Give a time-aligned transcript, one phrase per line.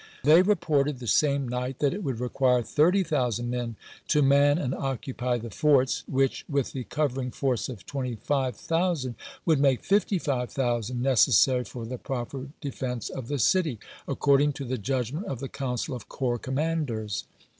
[0.23, 3.75] They re ported the same night that it would require 30,000 men
[4.07, 9.13] to man and occupy the forts, which, with the covering force of 25,000,
[9.45, 13.77] would make 55,000 neces sary for the proper defense of the city,
[14.07, 17.25] according to the judgment of the council of corps command ers.